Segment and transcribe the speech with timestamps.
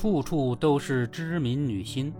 [0.00, 2.10] 处处都是知名女星，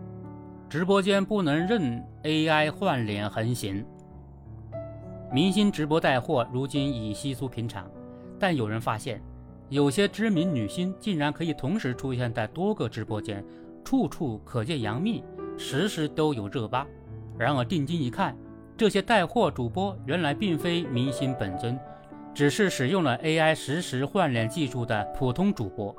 [0.68, 3.82] 直播间不能任 AI 换脸横行。
[5.32, 7.90] 明星直播带货如今已稀疏平常，
[8.38, 9.18] 但有人发现，
[9.70, 13.42] 有些知名女星竟然可以同时出现在多个直播间，
[13.82, 15.24] 处处可见杨幂，
[15.56, 16.86] 时时都有热巴。
[17.38, 18.36] 然而定睛一看，
[18.76, 21.80] 这些带货主播原来并非明星本尊，
[22.34, 25.96] 只是使用了 AI 实时换脸技术的普通主播。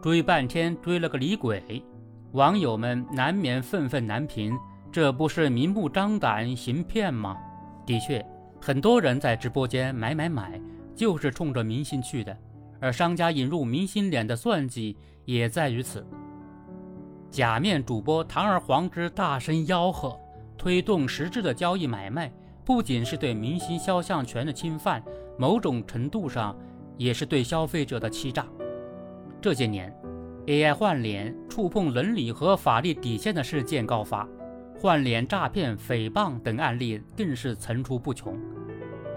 [0.00, 1.82] 追半天追了个李鬼，
[2.32, 4.56] 网友们难免愤愤难平，
[4.92, 7.36] 这不是明目张胆行骗吗？
[7.84, 8.24] 的确，
[8.60, 10.60] 很多人在直播间买买买，
[10.94, 12.36] 就是冲着明星去的，
[12.80, 16.06] 而商家引入明星脸的算计也在于此。
[17.30, 20.18] 假面主播堂而皇之大声吆喝。
[20.56, 22.32] 推动实质的交易买卖，
[22.64, 25.00] 不仅是对明星肖像权的侵犯，
[25.38, 26.56] 某种程度上
[26.96, 28.44] 也是对消费者的欺诈。
[29.40, 29.92] 这些年
[30.46, 34.28] ，AI 换脸触碰伦理和法律底线的事件高发，
[34.76, 38.36] 换脸诈骗、诽谤等案例更是层出不穷，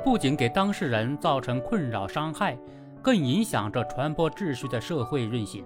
[0.04, 2.56] 不仅给当事人造成困扰伤害，
[3.02, 5.64] 更影响着传播秩序的社会运行。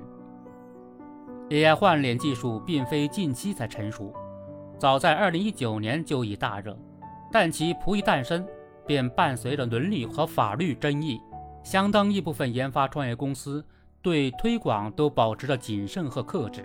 [1.50, 4.14] AI 换脸技术并非近期才成熟。
[4.80, 6.78] 早在二零一九年就已大热，
[7.31, 8.45] 但其甫一诞生，
[8.88, 11.20] 便伴随着伦理和法律争议。
[11.64, 13.66] 相当一部分研发创业公司
[14.06, 16.64] 对推广都保持着谨慎和克制。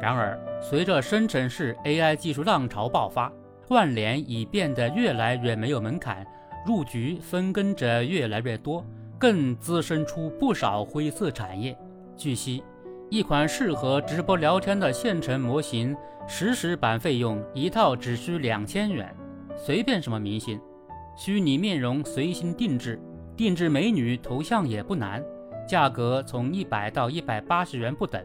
[0.00, 3.32] 然而，随着生成式 AI 技术浪潮爆发，
[3.66, 6.24] 换脸已变得越来越没有门槛，
[6.64, 8.86] 入局分羹者越来越多，
[9.18, 11.76] 更滋生出不少灰色产业。
[12.16, 12.62] 据悉。
[13.12, 15.96] 一款适合直播聊天的现成模型，
[16.28, 19.12] 实时版费用一套只需两千元，
[19.56, 20.60] 随便什么明星，
[21.16, 23.02] 虚拟面容随心定制，
[23.36, 25.20] 定制美女头像也不难，
[25.70, 28.20] 价格从一百到一百八十元不等，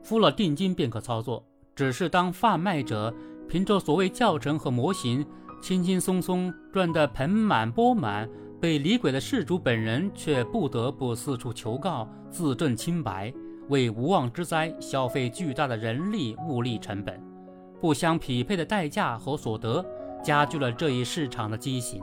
[0.00, 1.44] 付了定金便可操作。
[1.74, 3.12] 只是当贩卖者
[3.48, 5.26] 凭着所谓教程和模型，
[5.60, 8.30] 轻轻松松赚得盆满钵满，
[8.60, 13.34] 被李鬼的事主本人却不得不四处求告，自证清白。
[13.68, 17.20] 为无妄之灾消费巨大的人力物力成本，
[17.80, 19.84] 不相匹配的代价和所得，
[20.22, 22.00] 加剧了这一市场的畸形。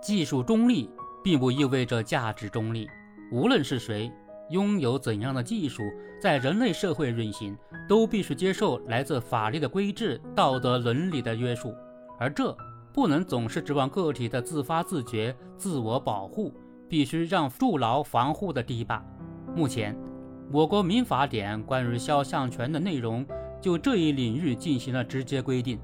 [0.00, 0.88] 技术中立
[1.24, 2.88] 并不意味着价值中立，
[3.30, 4.10] 无论是谁
[4.50, 5.82] 拥有怎样的技术，
[6.20, 7.56] 在人类社会运行，
[7.88, 11.74] 都必须接受来自法律的规制、道德伦理的约束，
[12.18, 12.56] 而这
[12.92, 16.52] 不能总是指望个体的自发自觉、自我保护，
[16.88, 19.04] 必须让筑牢防护的堤坝。
[19.54, 19.96] 目前。
[20.50, 23.22] 我国民法典关于肖像权的内容
[23.60, 25.78] 就这一领域进行了直接规定，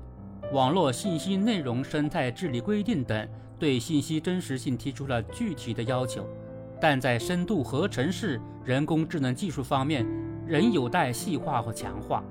[0.54, 3.28] 网络信息内容生态治理规定等
[3.58, 6.26] 对信息真实性提出了具体的要求，
[6.84, 10.06] 但在深度合成式人工智能技术方面
[10.46, 12.22] 仍有待细化和强化。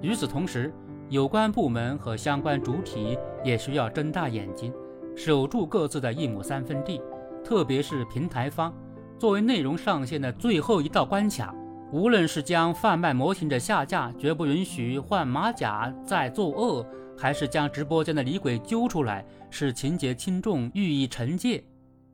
[0.00, 0.72] 与此同时，
[1.08, 4.72] 有关部门和相关主体也需要睁大眼睛，
[5.16, 7.02] 守住各自的一亩三分地，
[7.44, 8.72] 特别是平台方，
[9.18, 11.52] 作为内容上线的最后一道关卡。
[11.90, 16.86] 无论是将贩卖模型者下架，绝不允许换马甲再作恶，
[17.18, 21.64] 还是将直播间的李鬼揪出来，使情节轻重予以惩戒，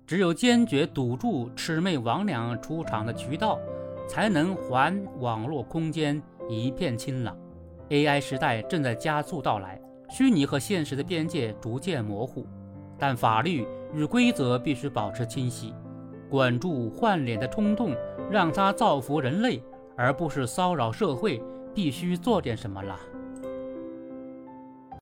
[0.07, 3.59] 只有坚决堵住魑魅魍魉出场的渠道，
[4.07, 7.35] 才能还网络空间一片清朗。
[7.89, 12.47] AI 时代正在加速到来，虚拟和现实的边界逐渐模糊，
[12.99, 15.73] 但法律与规则必须保持清晰。
[16.29, 17.95] 管住换脸的冲动，
[18.31, 19.63] 让他造福人类，
[19.97, 21.41] 而不是骚扰社会，
[21.75, 22.99] 必须做点什么了。